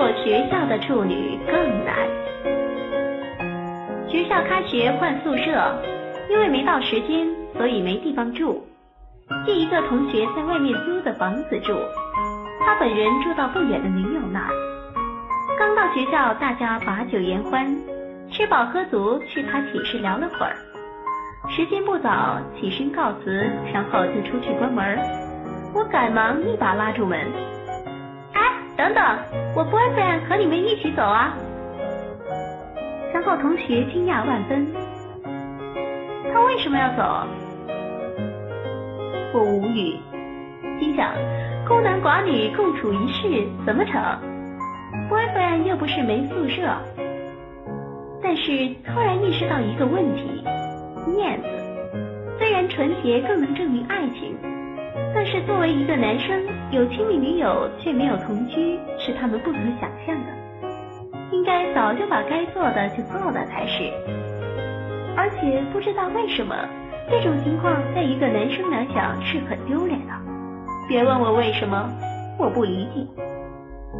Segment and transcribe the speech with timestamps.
[0.00, 1.94] 做学校的处女更难。
[4.08, 5.76] 学校开学换宿舍，
[6.30, 8.64] 因为没到时间，所以没地方住，
[9.44, 11.74] 借一个同学在外面租的房子住。
[12.64, 14.50] 他本人住到不远的女友那儿。
[15.58, 17.66] 刚到学校，大家把酒言欢，
[18.30, 20.56] 吃饱喝足，去他寝室聊了会儿。
[21.50, 24.98] 时间不早，起身告辞，然后就出去关门。
[25.74, 27.20] 我赶忙一把拉住门。
[28.80, 29.04] 等等，
[29.54, 31.36] 我 boyfriend 和你们一起走啊！
[33.12, 34.66] 然后同学惊讶万分，
[36.32, 37.26] 他为什么要走？
[39.34, 39.98] 我无语，
[40.78, 41.12] 心想
[41.68, 44.00] 孤男寡女共处一室怎么成
[45.10, 46.62] ？boyfriend 又不是没宿舍。
[48.22, 50.42] 但是突然意识到一个问题：
[51.14, 51.48] 面子。
[52.38, 54.34] 虽然纯洁更能证明爱情。
[55.14, 60.32] 但是作为一个男生，有亲密女友却没有同居，是他们不可想象的。
[61.30, 63.90] 应该早就把该做的就做了才是。
[65.16, 66.56] 而且不知道为什么，
[67.10, 70.12] 这种情况在一个男生来讲是很丢脸的。
[70.88, 71.88] 别问我为什么，
[72.38, 73.06] 我不一定。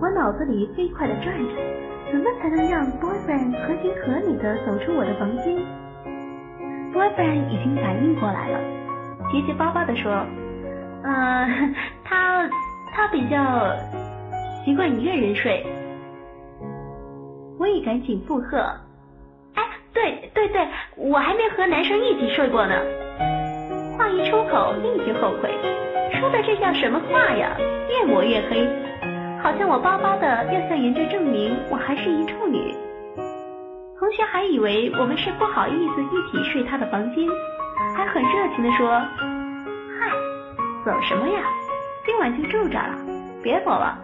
[0.00, 1.54] 我脑子里飞快的转着，
[2.10, 5.56] 怎么才能让 boyfriend 合情合理的走出我的房间
[6.92, 8.58] ？boyfriend 已经反应过来了，
[9.30, 10.10] 结结巴巴的说。
[11.06, 12.48] 嗯，他
[12.94, 13.36] 他比较
[14.64, 15.62] 习惯一个人睡，
[17.58, 18.58] 我也赶紧附和。
[19.54, 20.66] 哎，对对对，
[20.96, 22.74] 我还没和男生一起睡过呢。
[23.98, 25.54] 话一出口，立即后悔，
[26.18, 27.54] 说的这叫什么话呀？
[27.90, 28.66] 越抹越黑，
[29.42, 32.74] 好像我巴巴的要向人家证明我还是一处女。
[33.98, 37.28] 同学还以为我们是不好意思一起睡他的房间，
[37.94, 39.33] 还很热情的说。
[40.84, 41.40] 走什么呀？
[42.04, 42.94] 今晚就住这了，
[43.42, 43.98] 别走了。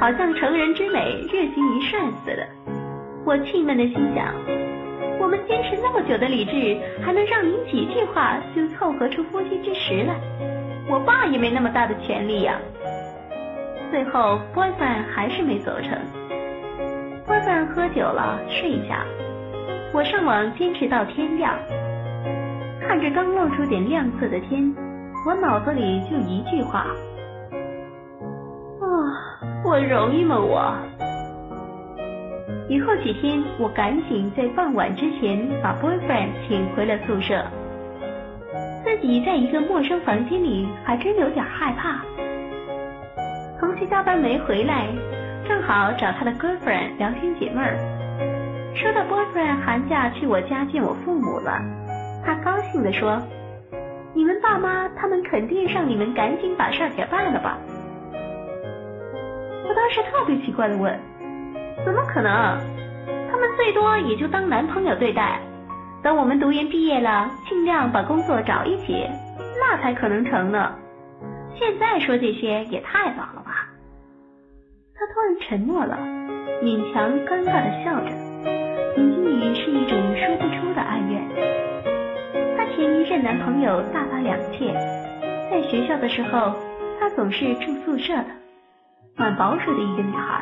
[0.00, 2.46] 好像成人之美，日行一善似的。
[3.26, 4.34] 我气闷的心想：
[5.20, 10.14] 我们坚持那么久的理智，还能让您几句话就凑合出夫妻之实来？
[10.88, 12.58] 我爸也没那么大的权利呀。
[13.90, 15.90] 最后，boyfriend 还是没走成。
[17.26, 19.04] boyfriend 喝酒了，睡下。
[19.92, 21.54] 我上网坚持到天亮，
[22.80, 24.74] 看着刚露出点亮色的天。
[25.26, 26.86] 我脑子里就一句话，
[28.78, 28.86] 啊，
[29.64, 30.72] 我容易吗我？
[32.68, 37.44] 以后几天，我赶紧在傍晚之前把 boyfriend 请回了宿舍，
[38.84, 42.04] 自己在一个陌生房间里，还真有点害怕。
[43.58, 44.86] 同学加班没回来，
[45.48, 47.76] 正好找他的 girlfriend 聊天解闷儿，
[48.76, 51.60] 说到 boyfriend 寒假去我家见我父母了，
[52.24, 53.20] 他高兴地说。
[54.16, 57.58] 你们爸妈他们肯定让你们赶紧把事儿给办了吧？
[59.68, 60.98] 我当时特别奇怪的问：
[61.84, 62.32] 怎么可能？
[63.30, 65.38] 他们最多也就当男朋友对待，
[66.02, 69.06] 等我们读研毕业了，尽量把工作找一起，
[69.60, 70.74] 那才可能成呢。
[71.58, 73.68] 现在说这些也太早了吧？
[74.94, 75.94] 他突然沉默了，
[76.62, 78.08] 勉强尴尬的笑着，
[78.96, 81.25] 眼睛里是一种说不出的哀怨。
[82.86, 84.72] 前一任男朋友大发两届，
[85.50, 86.54] 在学校的时候，
[87.00, 88.26] 她总是住宿舍的，
[89.16, 90.40] 蛮保守的一个女孩。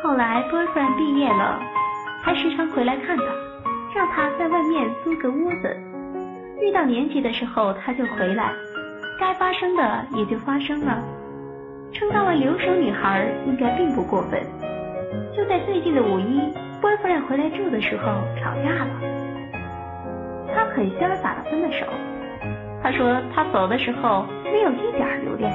[0.00, 1.58] 后来 boyfriend 毕业了，
[2.22, 3.24] 还时常回来看她，
[3.96, 5.76] 让她在外面租个屋子。
[6.60, 8.52] 遇到年纪的时候，他就回来，
[9.18, 11.02] 该发生的也就发生了。
[11.92, 14.40] 称他为留守女孩，应该并不过分。
[15.36, 16.40] 就在最近的五一
[16.80, 18.04] ，boyfriend 回来住的时候
[18.38, 19.25] 吵架了。
[20.76, 21.86] 很潇洒的分了手。
[22.82, 25.50] 他说他走的时候没有一点留恋，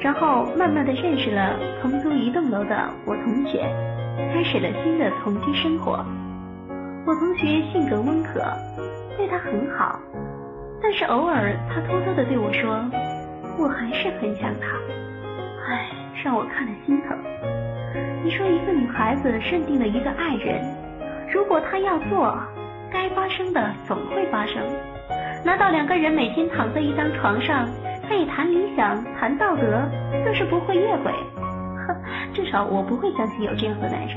[0.00, 3.66] 然后慢慢的认识了同租一栋楼的我同学，
[4.32, 6.04] 开始了新的同居生活。
[7.04, 8.40] 我同学性格温和，
[9.18, 9.98] 对他很好，
[10.80, 12.78] 但是偶尔他偷偷的对我说，
[13.58, 14.68] 我还是很想他。
[15.68, 15.90] 唉，
[16.24, 17.18] 让我看了心疼。
[18.22, 20.64] 你说一个女孩子认定了一个爱人，
[21.30, 22.38] 如果她要做。
[22.94, 24.62] 该发生的总会发生，
[25.44, 27.68] 难道两个人每天躺在一张床上，
[28.08, 29.82] 可以谈理想、谈道德，
[30.24, 31.12] 就是不会越轨？
[31.12, 31.96] 呵，
[32.32, 34.16] 至少我不会相信有这样的男人，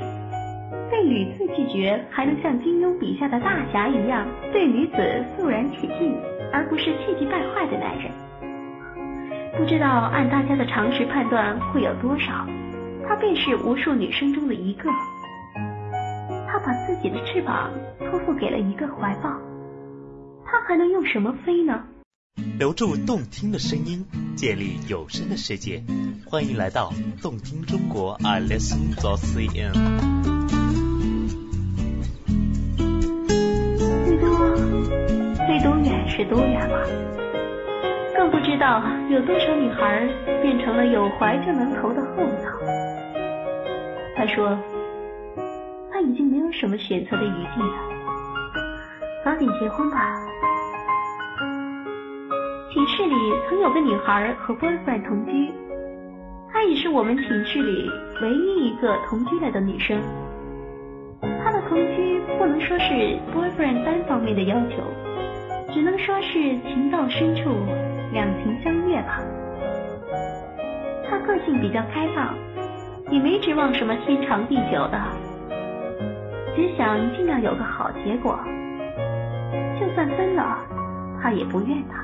[0.92, 6.16] 被屡次拒绝还能像金庸笔下的大侠一样对女子肃然起敬，
[6.54, 8.12] 而不是气急败坏的男人。
[9.58, 12.46] 不知道按大家的常识判断会有多少，
[13.10, 14.88] 他便是无数女生中的一个。
[16.58, 19.30] 他把自己的翅膀托付给了一个怀抱，
[20.44, 21.84] 他还能用什么飞呢？
[22.58, 24.04] 留住动听的声音，
[24.36, 25.84] 建立有声的世界。
[26.26, 29.72] 欢迎来到动听中国，I listen to CN。
[34.08, 34.56] 最多，
[35.46, 36.78] 飞多远是多远吗？
[38.16, 38.82] 更不知道
[39.12, 40.10] 有多少女孩
[40.42, 42.50] 变成了有怀就能投的后草。
[44.16, 44.58] 他说，
[45.98, 47.76] 他已经没有什么选择的余地了，
[49.26, 49.98] 早点结婚吧。
[52.72, 53.16] 寝室里
[53.50, 55.52] 曾有个女孩和 boyfriend 同居，
[56.54, 57.90] 她也是我们寝室里
[58.22, 60.00] 唯一一个同居了的女生。
[61.44, 64.76] 她的同居不能说是 boyfriend 单方面的要求，
[65.74, 66.34] 只能说是
[66.68, 67.50] 情到深处
[68.14, 69.20] 两情相悦吧。
[71.10, 72.36] 她个性比较开放，
[73.10, 75.02] 也没指望什么天长地久的，
[76.58, 78.40] 只想尽量有个好结果。
[79.80, 80.58] 就算分了，
[81.22, 82.04] 他也不怨他。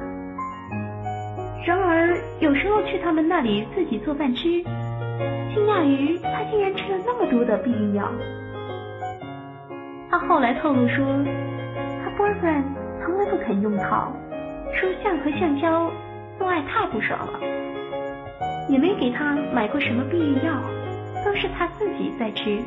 [1.66, 8.08] 然而，有时候去他们那里自己做饭吃，惊讶于他竟然吃了那么多的避孕药。
[10.12, 11.04] 他后来透露说，
[12.04, 12.64] 他 boyfriend
[13.04, 14.12] 从来不肯用套，
[14.76, 15.90] 说橡和橡胶
[16.38, 17.40] 做爱太不爽了，
[18.70, 20.54] 也没给他买过什么避孕药，
[21.26, 22.60] 都是他自己在吃。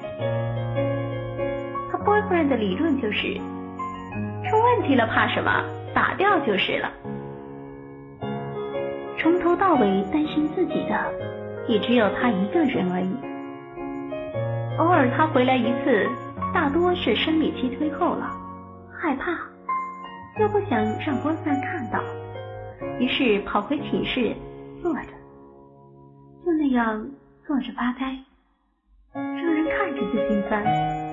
[2.17, 5.63] 他 boyfriend 的理论就是，出问题了怕什么，
[5.95, 6.91] 打掉就是了。
[9.19, 11.13] 从头到尾担心自己的，
[11.69, 13.15] 也只有他一个人而已。
[14.79, 16.09] 偶尔他回来一次，
[16.55, 18.31] 大多是生理期推后了，
[18.99, 19.33] 害怕，
[20.41, 22.01] 又不想让波三看到，
[22.99, 24.35] 于是跑回寝室
[24.83, 25.11] 坐着，
[26.47, 27.07] 就那样
[27.47, 28.17] 坐着发呆，
[29.13, 31.06] 让人看着就心酸。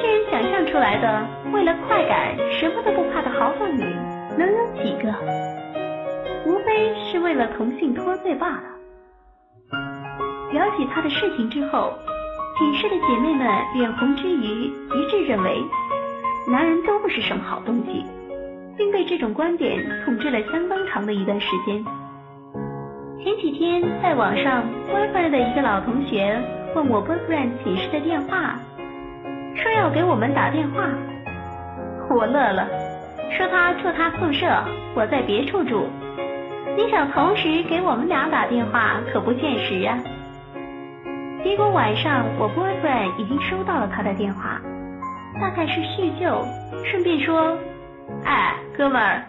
[0.00, 3.84] 这人想象出来的，为了快感什么都不怕的豪放女，
[4.38, 5.12] 能有几个？
[6.46, 8.62] 无非是为了同性脱罪罢了。
[10.52, 11.92] 了解他的事情之后，
[12.58, 15.62] 寝室的姐妹们脸红之余，一致认为
[16.48, 18.04] 男人都不是什么好东西，
[18.78, 21.84] 并被这种观点统治了相当长的一段时间。
[23.22, 26.40] 前几天在网上，boyfriend 的一个老同学
[26.74, 28.58] 问我 boyfriend 寝室的电话，
[29.62, 30.88] 说要给我们打电话。
[32.08, 32.66] 我乐了，
[33.30, 34.46] 说他住他宿舍，
[34.94, 35.88] 我在别处住。
[36.76, 39.98] 你想同时给我们俩打电话可不现实啊！
[41.44, 44.60] 结果晚上我 boyfriend 已经收到了他的电话，
[45.40, 46.42] 大概是叙旧，
[46.84, 47.56] 顺便说
[48.24, 49.22] ：“哎，哥们儿，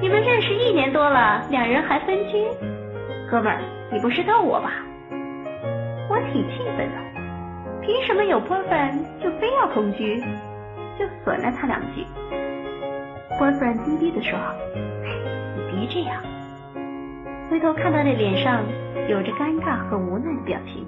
[0.00, 2.44] 你们认识一年多了，两人还分居？
[3.30, 3.60] 哥们儿，
[3.92, 4.70] 你不是逗我吧？”
[6.08, 7.15] 我挺气愤的，
[7.86, 10.20] 凭什么有部分就非要同居？
[10.98, 12.04] 就损了他两句。
[13.38, 14.36] 关夫人低低的说
[15.54, 16.20] ：“你别这样。”
[17.48, 18.64] 回头看他的脸上
[19.08, 20.84] 有着尴尬和无奈的表情，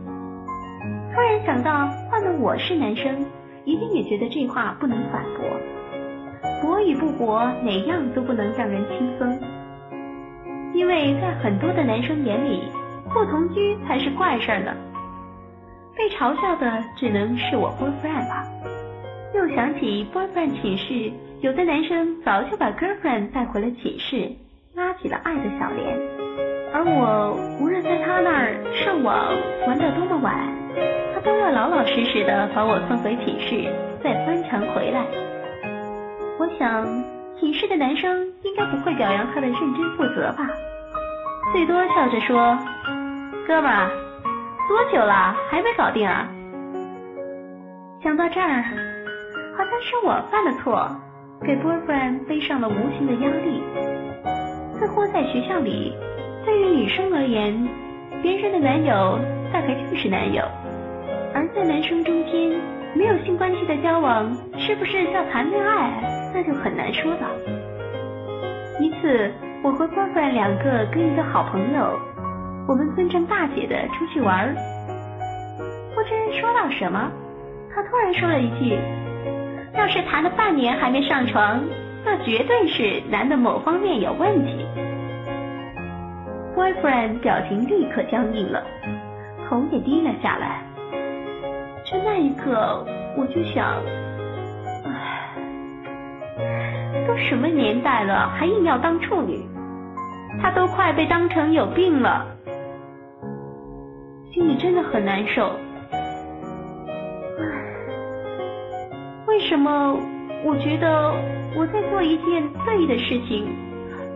[1.14, 3.24] 突然想到换了我是男生，
[3.64, 5.44] 一定也觉得这话不能反驳。
[6.60, 9.38] 驳与不驳，哪样都不能让人轻松。
[10.74, 12.62] 因为在很多的男生眼里，
[13.12, 14.72] 不同居才是怪事儿呢。
[15.98, 18.46] 被嘲笑的只能是我 boyfriend 吧。
[19.34, 24.30] 又想起 boyfriend 寝室，有的男生早就把 girlfriend 带回了寝室，
[24.76, 25.98] 拉起了爱的小帘。
[26.72, 29.34] 而我无论在他那儿上网
[29.66, 30.34] 玩到多么晚，
[31.12, 33.68] 他都要老老实实的把我送回寝室，
[34.02, 35.04] 再翻墙回来。
[36.38, 36.86] 我想
[37.40, 40.48] 寝室的男生应该不会表扬他的认真负责吧，
[41.52, 42.56] 最多笑着说
[43.48, 43.90] ：“哥们儿，
[44.68, 46.28] 多久了还没搞定啊？”
[48.00, 48.62] 想到这儿，
[49.56, 50.88] 好像是我犯了错，
[51.42, 53.60] 给 boyfriend 背上了无形的压力，
[54.78, 55.96] 似乎在学校里。
[56.44, 57.68] 对于女生而言，
[58.22, 59.18] 别人的男友
[59.52, 60.42] 大概就是男友；
[61.34, 62.58] 而在男生中间，
[62.94, 67.28] 没有性关系的交往是不是叫谈恋爱，那就很难说了。
[68.80, 69.30] 一次，
[69.62, 71.98] 我和 boyfriend 两个跟一个好朋友，
[72.68, 74.54] 我们尊称大姐的出去玩，
[75.94, 77.10] 不知说到什么，
[77.74, 78.78] 他突然说了一句
[79.74, 81.64] ：“要是谈了半年还没上床，
[82.04, 84.66] 那绝对是男的某方面有问题。”
[86.54, 88.62] boyfriend 表情立刻僵硬了，
[89.48, 90.60] 头也低了下来。
[91.86, 92.84] 就那一刻，
[93.16, 93.76] 我就想，
[94.84, 95.32] 唉，
[97.06, 99.42] 都什么年代了，还硬要当处女？
[100.38, 102.26] 她都快被当成有病了，
[104.48, 105.52] 你真的很难受。
[105.92, 107.44] 唉，
[109.26, 109.94] 为什么
[110.42, 111.12] 我觉得
[111.54, 113.46] 我在做一件对的事情，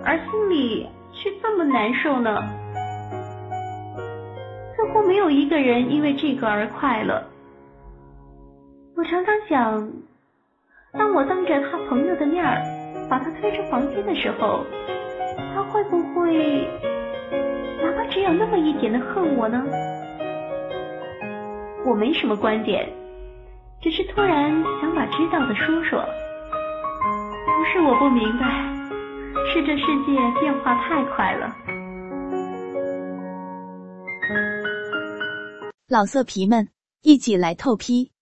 [0.03, 2.43] 而心里却这么难受呢？
[4.75, 7.23] 似乎没有一个人因为这个而快乐。
[8.97, 9.87] 我常常想，
[10.95, 12.43] 当我当着他朋友的面
[13.11, 14.65] 把他推出房间的时候，
[15.55, 16.67] 他会不会
[17.83, 19.63] 哪怕只有那么一点的恨我呢？
[21.85, 22.89] 我没什么观点，
[23.81, 25.99] 只是突然想把知道的说说。
[27.45, 28.47] 不是我不明白，
[29.53, 31.57] 是这世界变化太快了。
[35.89, 36.69] 老色皮们，
[37.03, 38.13] 一起来透批！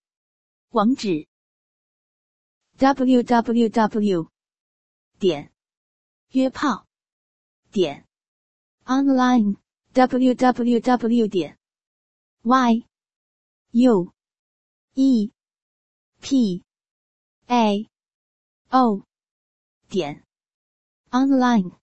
[0.71, 1.27] 网址
[2.77, 4.27] ：w w w
[5.19, 5.51] 点
[6.31, 6.87] 约炮
[7.71, 8.05] 点
[8.85, 9.57] online
[9.93, 11.57] w w w 点
[12.41, 12.83] y
[13.73, 14.11] u
[14.95, 15.31] e
[16.19, 16.63] p
[17.47, 17.87] a
[18.69, 19.03] o
[19.89, 20.23] 点
[21.11, 21.80] online。